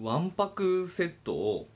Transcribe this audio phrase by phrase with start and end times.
[0.00, 1.66] わんぱくセットを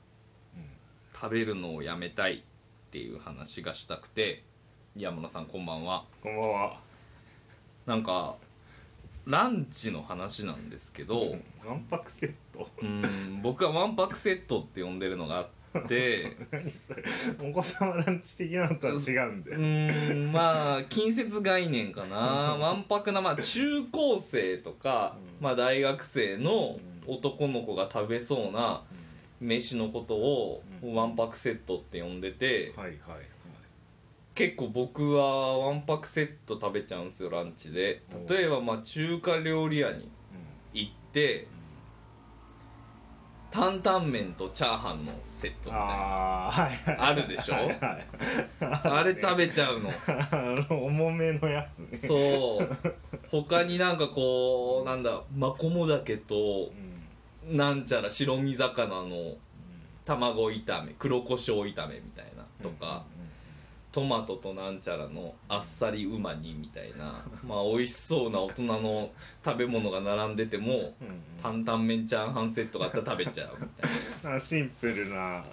[1.13, 4.43] 食べるのをやめたいっていう話がしたくて
[4.95, 6.05] 山野さんこんばんは。
[6.21, 6.79] こんばんは。
[7.85, 8.35] なんか
[9.25, 11.35] ランチの話なんですけど
[11.65, 12.69] わんぱくセット。
[12.81, 17.03] うん僕はわんぱくセットって呼んでるのがあって 何それ。
[17.41, 22.17] お子様ランチ的なのとは違うんだうんまあ近接概念かな。
[22.55, 25.43] わんぱくなまあ中高生とか、うん。
[25.43, 28.83] まあ、大学生の男の子が食べそうな
[29.39, 30.95] 飯のことをうん。
[30.95, 32.99] わんぱくセットって呼んでてはいはい
[34.35, 38.01] 結構僕はわんぱくセット食べちゃうんですよランチで。
[38.27, 40.09] 例えばまあ中華料理屋に
[40.73, 41.47] 行って
[43.51, 45.79] 担々麺とチャーハンのセットみたいな。
[45.85, 47.53] ああはいはいあるでしょ？
[47.53, 47.79] はいはい。
[48.59, 49.91] あれ食べちゃうの。
[50.07, 51.95] あの重めのやつね。
[51.99, 52.77] そう。
[53.29, 56.92] 他になんかこうなんだマコモダケとうん
[57.49, 59.35] なんちゃら白身魚の
[60.05, 63.05] 卵炒め黒胡椒炒めみたいなとか、
[63.93, 67.23] トマトとなんちゃらのあっさりうま煮みたいな。
[67.45, 69.11] まあ美味しそうな大人の
[69.45, 70.95] 食べ物が並んでても
[71.41, 73.87] 担々麺チャーハンセットがあったら食べちゃうみた
[74.29, 74.39] いな。
[74.41, 75.45] シンプルな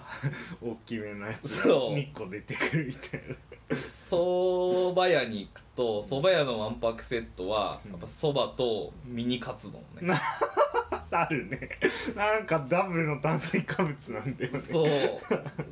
[0.61, 1.95] 大きめのやつがそう。
[1.95, 3.35] 2個出てくるみたいな。
[3.75, 7.91] 蕎麦屋に行くと蕎麦屋のわんぱくセットはうん。
[7.91, 10.13] やっぱ蕎麦とミニカツ丼ね
[11.11, 11.69] あるね。
[12.15, 14.59] なんかダブルの炭水化物なんだよね。
[14.59, 14.89] そう。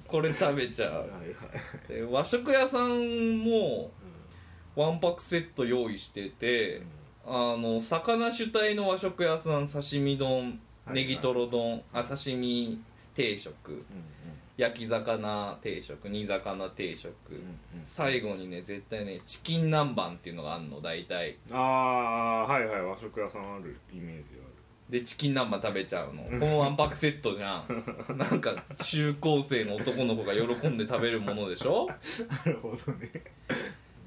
[0.08, 0.92] これ食べちゃう。
[0.92, 1.10] はいはい
[1.88, 3.92] で和食屋さんも
[4.76, 6.84] わんぱくセット用意してて
[7.26, 12.82] あの魚主体の和食屋さん刺身丼はいネギトロ丼あ刺身
[13.16, 13.86] 定食うんうん。
[14.58, 17.14] 焼き魚定食煮魚定食。
[17.30, 17.86] うんうん。
[17.86, 21.38] 最後にね絶対ねチキン南蛮っていうのがあんの大体。
[21.52, 24.32] ああはいはい和食屋さんあるイメージ
[24.90, 26.24] でチキン南蛮食べちゃうの。
[26.24, 27.84] このわんぱくセットじゃん。
[28.18, 31.88] なんか中高生の男の子が喜んで食べるものでしょ？
[32.46, 33.10] なるほどね。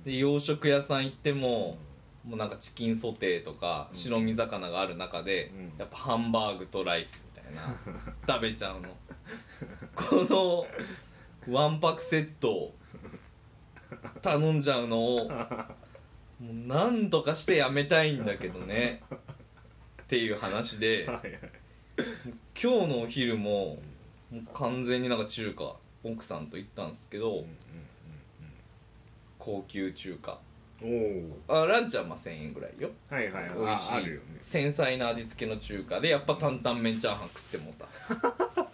[0.04, 1.78] で洋食屋さん行っても
[2.24, 3.96] もうなんかチキンソテーとかうん。
[3.98, 5.72] 白身魚がある中でうん。
[5.78, 7.76] やっぱハンバーグとライスみたいな
[8.28, 8.88] 食べちゃうの。
[9.94, 10.66] こ
[11.48, 12.74] のわんぱくセットを
[14.20, 15.34] 頼んじゃうのをも
[16.40, 19.02] うなんとかしてやめたいんだけどね
[20.12, 21.40] っていう話ではいはい。
[22.62, 23.78] 今日のお昼も
[24.30, 27.46] もう完全になんか中華奥さんと行ったんですけど
[29.38, 30.38] 高級中華
[30.82, 30.96] うんうん。
[30.96, 32.90] うんおあランチはまあ1000円ぐらいよ。
[33.10, 33.44] おはいはい。
[33.56, 33.92] 美味しい。
[33.92, 34.20] ああるよね。
[34.42, 38.71] 繊細な味付けの中華でやっぱ担々麺チャーハン食ってもうた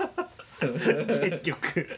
[1.30, 1.88] 結局。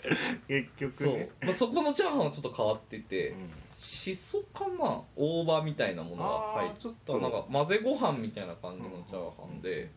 [0.48, 1.16] 結局そう。
[1.16, 3.50] ね、まあ、そこのチャーハンはちょっと変わっててうん。
[3.74, 7.18] しそかな大葉みたいなものが入っと。
[7.18, 9.90] なんか混ぜご飯みたいな感じのチャーハンで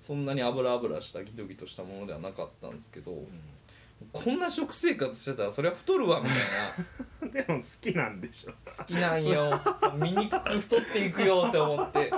[0.00, 3.24] そんなに油油したギトギトしたものではなかったんですけど
[4.12, 7.42] こんな食生活してたらそりゃ太るわみたいな。
[7.46, 8.52] でも好きなんでしょ。
[8.78, 9.50] 好きなんよ。
[9.94, 12.12] 醜く太っていくよって思って。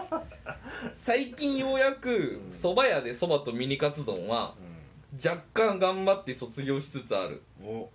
[0.95, 4.55] 最近ようやく蕎麦屋で蕎麦とミニカツ丼は
[5.15, 7.43] 若干頑張って卒業しつつある。
[7.63, 7.89] お。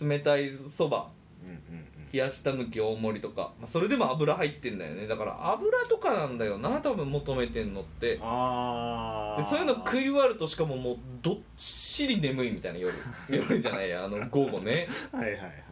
[0.00, 0.96] 冷たい蕎麦
[1.44, 5.08] うんうん冷やした抜き大盛りとか、まあ、それでも油入ってんだよね。
[5.08, 8.20] だから油とかなんだよな多分求めてんのって。
[8.22, 12.94] ああでそういうの食い終わるとしかももうどっしり眠いみたいな夜。
[13.28, 14.86] 夜じゃないやあの午後ね。
[15.10, 15.64] はいはいはい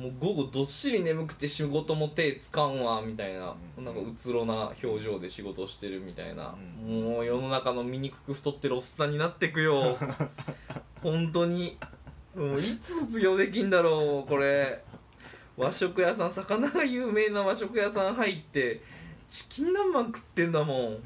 [0.00, 3.84] もう午後どっしり眠くて仕事も手つかんわみたいな、うん。
[3.84, 7.02] なんかうつろな表情で仕事してるみたいな、うん。
[7.02, 9.98] もう世の中の醜く太ってるおっさんになってくよ。
[11.04, 11.76] 本当に。
[12.34, 14.82] もういつ卒業できんだろうこれ。
[15.58, 18.80] 和食屋さん魚が有名な和食屋さん入って
[19.28, 21.02] チキン南蛮食ってんだもん。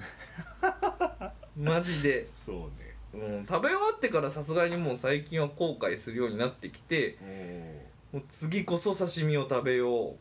[1.56, 2.94] マジで、そうね。
[3.14, 9.90] うん、食べ終わってからさすがにもう最近は後悔するようになってきておもう次こそ刺身を食べよう。
[9.90, 10.16] お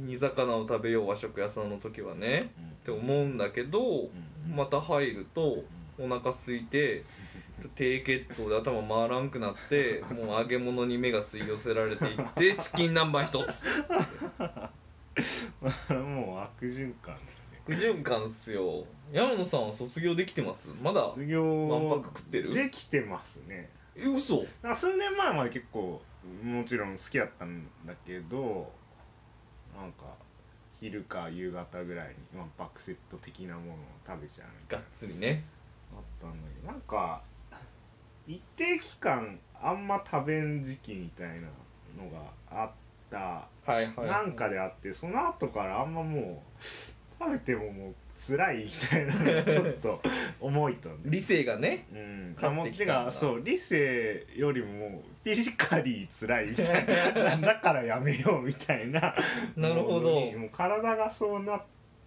[0.00, 2.52] 煮魚を食べよう和食屋さんの時はね。
[2.60, 4.08] って思うんだけど
[4.54, 5.64] また入ると
[5.98, 7.04] お腹空いて
[7.74, 13.64] 低血糖で頭回らんくなってもう揚げ物に目が吸い寄せられていって チキン南蛮一つ。
[15.92, 17.62] もう悪循環だね。
[17.66, 18.84] 不循環っすよ。
[19.10, 20.68] 山野さんは卒業できてます？
[20.82, 22.54] まだ卒業わんぱく食ってる？
[22.54, 24.44] できてますねえ嘘。
[24.62, 26.00] なんか数年前まで結構
[26.42, 28.70] もちろん好きだったんだけど
[29.76, 30.04] なんか
[30.80, 35.44] 昼か夕方ぐらいにワンパクセット的なものを食べちゃうみたいがっつりね。
[35.92, 37.22] なあったんだけどなんか
[38.26, 41.48] 一定期間あんま食べん時期みたいな
[42.02, 42.70] のがあっ
[43.10, 43.48] た。
[43.70, 44.06] はいはい。
[44.06, 46.64] なんかであってその後からあんまもう
[47.18, 50.02] 食べてももう辛いみたいなのがちょっと
[50.40, 50.96] 重いとね。
[51.04, 59.14] 理性がねうん、勝ってきたんだあもうてかそう理性よりもフィジカリー辛いみたいな だからやめようみたいな
[59.56, 60.20] なるほど。
[60.32, 61.62] もう体がそうなっ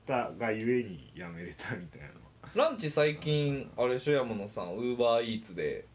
[0.06, 2.08] たがゆえにやめれたみたいな。
[2.54, 5.86] ランチ最近あれでしょ山野さんウーバーイーツで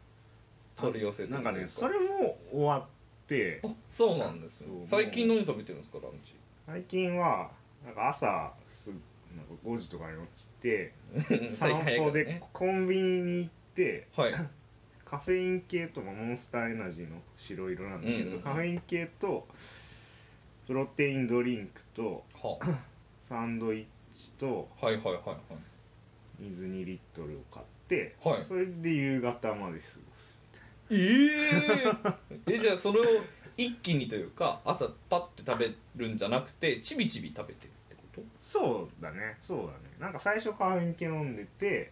[0.75, 2.81] 取り寄せてるなんかねそれも終わっ
[3.27, 3.59] て。
[3.63, 6.33] あそうなんですよ最近何食べてるんですかランチ？
[6.65, 7.51] 最近は
[7.85, 8.91] なんか朝す
[9.37, 10.93] なんか5時とかに起きて
[11.29, 12.43] 最近散歩で早いからね。
[12.53, 14.33] コンビニに行ってはい。
[15.05, 19.47] カフェイン系とかモンスターエナジーの白色なんだけど、うんうんカフェイン系と
[20.65, 22.59] プロテインドリンクとは
[23.23, 25.37] サンドイッチとはいはいはいはい。
[26.39, 28.43] 水2リットルを買って、はい。
[28.43, 30.37] それで夕方まで過ごす
[30.89, 33.03] えええじゃあそれを
[33.57, 37.71] 一気にというか朝パッて食べるんじゃなくてちびちび食べてる
[38.17, 38.45] こと？
[38.45, 39.37] そうだね。
[39.41, 39.71] そうだね。
[39.99, 41.91] なんか最初カフェイン系飲んでて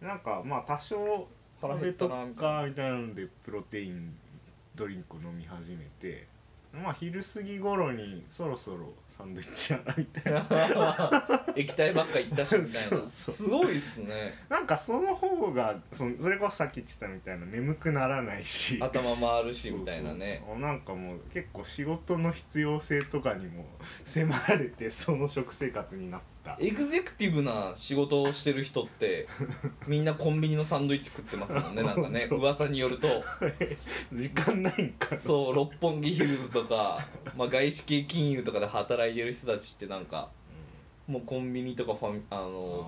[0.00, 1.28] なんかまあ多少
[1.60, 2.66] 腹減ったみたいな。
[2.66, 4.14] みたいなのでプロテイン
[4.74, 6.26] ドリンクを飲み始めて
[6.72, 10.46] まあ昼過ぎ頃にそろそろサンドイッチやなみたいな。
[11.56, 12.68] 液体ばっかいったしみたいな。
[12.68, 13.34] そうそう。
[13.34, 14.32] すごいっすね。
[14.48, 18.78] なんかその方がそのそれこそさっき言ってたみたいな眠くならないし。
[18.80, 20.42] 頭回るしみたいなね。
[20.46, 23.66] そうそうなんかもう結構仕事の必要性とかにも
[24.04, 26.56] 迫られてその食生活になった。
[26.60, 29.28] エグゼクティブな仕事をしてる人って
[29.86, 31.82] みんなコンビニのサンドイッチ食ってますもんね。
[31.84, 33.08] なんかね噂によると。
[34.12, 35.20] 時間ないんかな。
[35.20, 36.98] そう六本木ヒルズとか、
[37.36, 40.30] まあ、外資系金融とかで働いてる人たちってなんか
[41.06, 42.86] もうコンビニとかファミあうんの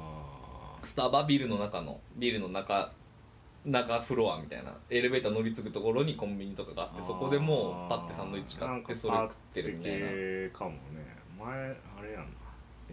[0.80, 2.92] あスタバビルの中のビルの中
[3.64, 7.02] 中フロアみたたいなエレベーター乗り継ぐところにコンビニとかがあってー。
[7.04, 10.58] そこでもうパッてサンドイッチ買ってそれ食ってるみたいな。
[10.58, 10.78] かもね。
[11.38, 12.24] 前あれやな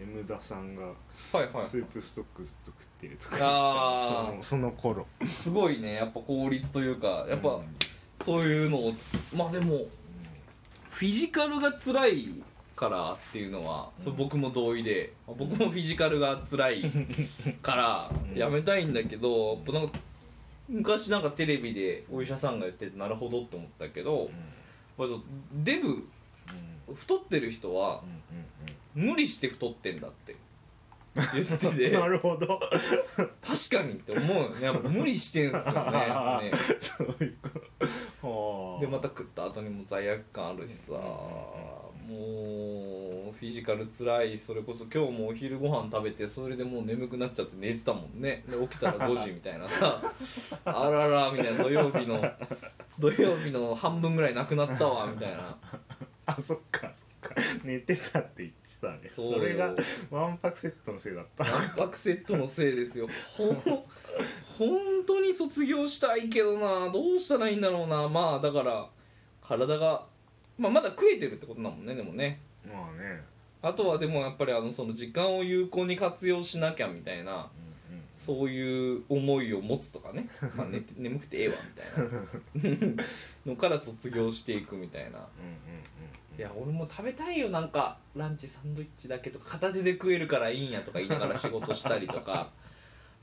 [0.00, 0.92] M 田さんがは
[1.34, 1.66] いはい。
[1.66, 3.36] スープストックずっと食ってるとか。
[3.40, 4.32] あー。
[4.32, 5.06] そのその頃。
[5.28, 5.94] すごいね。
[5.94, 7.64] やっぱ効率というかやっぱうん
[8.24, 8.94] そういうのを
[9.34, 9.86] まあでも
[10.88, 12.42] フィジカルが辛い
[12.76, 16.84] からっていうのは、それ僕も同意で僕もフィジカルが辛い
[17.62, 18.38] からうん。
[18.38, 19.98] やめたいんだけど、やっぱなんか
[20.68, 24.30] 昔なんかテレビでお医者さんが言っててなるほどって思ったけど、
[24.98, 25.04] うん。
[25.04, 26.04] うん。
[26.94, 28.44] 太ってる人はうん
[28.94, 30.36] 無理して太ってんだって。
[31.14, 31.90] 言ってて。
[31.90, 32.60] う んなるほど。
[33.42, 36.52] 確かにって思うやっぱ無理してんすよねね。
[36.78, 38.28] そういうこと。
[38.28, 40.94] はあでまた食った後にも罪悪感あるしさ。
[40.94, 44.36] うんもうフィジカルつらい。
[44.36, 48.42] それこそ今日もお昼ご飯食べてそれでもう眠くなっちゃって寝てたもんね。
[48.48, 50.02] で起きたら 5時みたいなさ。
[50.64, 51.62] あららみたいな。
[51.62, 52.20] 土曜日の
[52.98, 55.56] 土曜日の半分ぐらいなくなったわみたいな
[56.36, 57.34] あそっかそっか。
[57.64, 59.10] 寝てたって言ってたね。
[59.10, 59.74] それが
[60.10, 61.44] ワンパクセットのせいだった。
[61.44, 63.08] タンパクセットのせいですよ。
[63.36, 63.54] ほん
[64.58, 66.90] 本当に卒業したいけどな。
[66.92, 68.08] どうしたらいいんだろうな。
[68.08, 68.88] まあだから
[69.40, 70.04] 体が、
[70.58, 72.40] まあ、まだ食えてるってことだもんねでもね。
[72.64, 73.22] まあね。
[73.62, 77.50] あとはでもやっぱりあのその時間を有効に活用しなきゃみたいなうんうん。
[78.16, 81.54] そういう思いを持つとかね、まあ、寝て 眠くてええわ
[82.54, 83.04] みたいな。
[83.46, 85.08] のから卒業していくみたいな。
[85.08, 86.09] うんうんうん
[86.40, 92.48] いや俺も食べたいよなんかランチサンドイッチだけとか片手で食えるからいいんやとか言いながら仕事したりとか。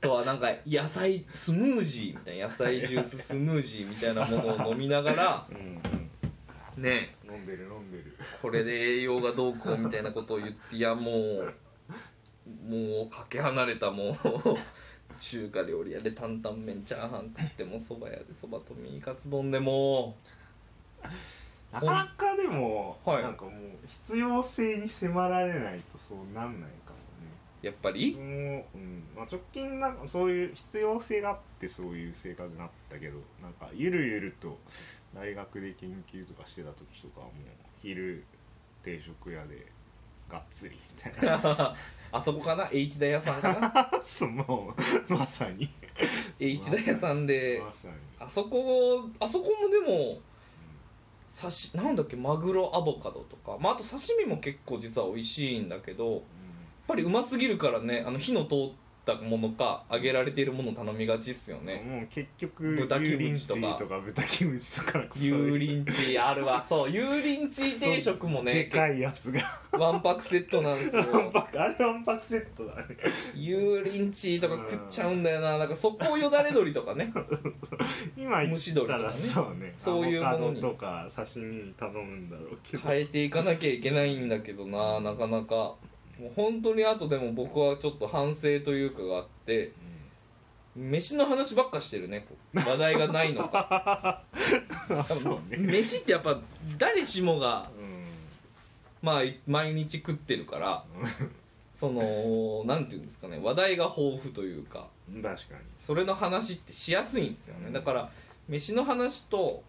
[0.00, 5.56] とはなんか野菜スムージーみたいな野菜ジューススムージーみたいなものを飲みながらうん
[6.76, 6.82] うん。
[6.84, 7.16] ね。
[7.28, 8.16] 飲んでる飲んでる。
[8.40, 11.54] これで栄養がどうこうみたいなことを言っていやもう
[12.64, 14.14] もうかけ離れたもう
[15.18, 20.16] 中華料理屋で担々麺チャーハン食ってもそば屋でそばとミーカツ丼でも
[21.72, 23.22] なかなかでも、はい。
[23.22, 23.52] なんかもう
[23.86, 26.98] 必要性に迫られないとそうなんないかも
[27.60, 28.16] やっぱり？
[28.16, 29.02] ねもう、うん。
[29.16, 34.58] まあ、直近なんかそういう必要性があってそういう生活になったけどなんかゆるゆると
[35.14, 37.34] 大学で研究とかしてた時とかはもう
[37.82, 38.24] 昼
[38.84, 39.66] 定食屋で
[40.30, 41.74] がっつりみたいな。
[42.10, 44.02] あそこかな？H 田屋さんかな？
[44.02, 44.72] そうも
[45.08, 45.68] うまさに。
[46.40, 47.60] H 田屋さんで。
[47.62, 50.18] まさに、あそこあそこもでも
[51.38, 56.20] 刺しなんだっけマグロアボカドとか、まあ、あと刺身も結構実は美味しいんだけどやっ
[56.88, 58.58] ぱりうますぎるからねあの火の通っ
[59.08, 63.60] たものか揚げられているものを頼みがちっすようんねもう結局豚キムチとか。
[63.60, 66.64] 鶏とか豚キムチとか油淋鶏あるわ。
[66.64, 69.40] そう油淋鶏定食もねでかいやつが。
[69.72, 71.02] ワンパクセットなんですよ。
[71.34, 72.96] あれワンパクセットだね。
[73.34, 75.58] 油淋鶏とか食っちゃうんだよな。
[75.58, 77.12] なんかそこをよだれ鶏とかね。
[78.16, 79.14] 今言蒸しったら鶏とかね。
[79.14, 79.72] そうね。
[79.76, 80.60] そういうものに。
[80.60, 82.88] とか刺身に頼むんだろうけど。
[82.88, 85.74] 変えていかなきゃいけないんだけどななかなか
[86.18, 89.72] もう本当にあとでも僕はちょっと反省というかがあって
[90.78, 92.58] 飯の話ばっかしてるねこう。
[92.58, 94.22] 話題がないのか。
[94.90, 95.56] あ そうね。
[95.56, 96.40] 飯ってやっぱ
[96.76, 98.04] 誰しもがうん。
[99.02, 100.84] まあ毎日食ってるから
[101.72, 104.88] そのなんていうんですかね話題が豊富というか
[105.22, 105.36] 確かに、
[105.78, 107.68] それの話ってしやすいんですよね。
[107.68, 107.72] うん。
[107.72, 108.10] だから
[108.48, 109.62] 飯の話と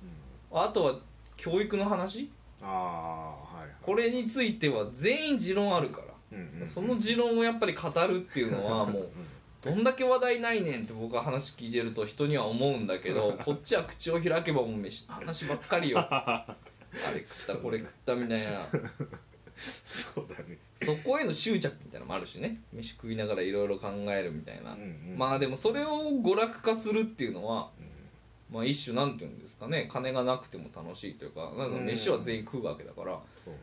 [0.52, 1.00] うん、あとは
[1.38, 2.30] 教育の話。
[2.62, 3.70] ああはい。
[3.82, 9.10] これについては全員持論あるからうんうんその持論をやっぱり語るっていうのはもう
[9.62, 16.00] どんだけ話題ないねんって僕は話聞いてると人には思うんだけど こっちは口を開けばもう飯の話ばっかりよ。
[16.10, 16.56] あ
[17.14, 18.66] れ食ったこれ食ったみたいな。
[19.56, 20.58] そうだね。
[20.76, 22.62] そこへの執着みたいなのもあるしね。
[22.72, 25.18] 飯食いながらいろいろ考えるみたいな、うんうん。
[25.18, 28.56] まあでもそれを娯楽化するっていうのはうん。
[28.56, 29.90] まあ一種なんていうんですかね。
[29.92, 33.20] 金がなくても楽しいというかなんか飯は全員食うわけだから。
[33.44, 33.54] そう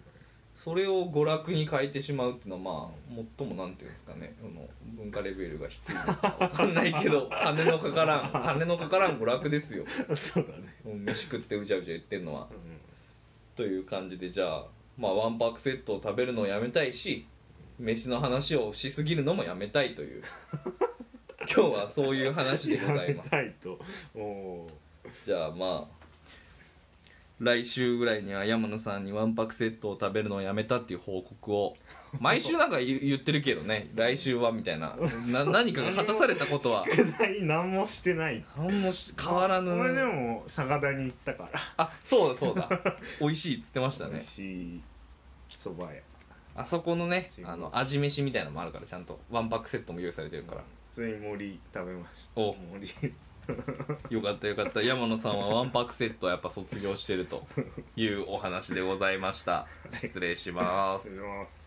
[0.57, 9.85] それを娯楽に変えてしまうっていうのはまあ最もなんていうんですかねその文化レベルが低いのかわかんないけど 金のかからん金のかからん娯楽ですよ。
[10.15, 10.75] そうだね。
[11.05, 12.49] 飯食ってうじゃうじゃ言ってんのは。
[12.51, 12.77] うん
[13.55, 14.67] という感じでじゃあ
[14.99, 17.27] まあワンパクセットを食べるのをやめたいし
[17.79, 20.23] 飯の話をしすぎるのもやめたいという。
[21.49, 23.31] 今日はそういう話でございます。
[23.63, 23.79] と。
[24.15, 24.71] おお
[25.23, 25.96] じゃあまあ
[27.39, 31.77] 来週ぐらいには山野さんにワンパクセットを食べるのをやめたっていう報告を
[32.19, 33.91] 毎週なんか言言ってるけどね。
[33.95, 34.97] 来週はみたいな。
[35.33, 36.87] な何かが果たされたことは。
[36.87, 38.43] ー代何もしてない。
[38.57, 39.71] 何もし変わらぬ。
[39.73, 41.61] 俺でも坂田に行ったから。
[41.77, 42.69] あそうだそうだ。
[43.21, 44.81] 美味しいっつってました美ね味しい
[45.59, 46.01] そば屋。
[46.55, 49.21] あそこのねあの味飯みたいなのもあるからちゃんと。
[49.31, 50.63] ワンパクセットも用意されてるから。
[50.91, 52.41] それに森食べました。
[52.41, 52.55] お。
[52.55, 52.89] 森
[54.11, 54.83] よかったよかった。
[54.83, 57.45] 山野さんはワンパクセットはやっぱ卒業してると
[57.97, 59.67] いうお話でございました。
[59.93, 61.09] 失礼します。
[61.09, 61.66] 失礼します。